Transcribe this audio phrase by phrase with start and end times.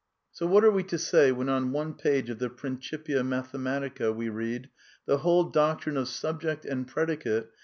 [0.31, 4.11] So what are we to say when on one page of the Princi pia Mathematica
[4.11, 4.69] we read:"
[5.05, 7.45] The whole doctrine of sub ^/* ject and predicate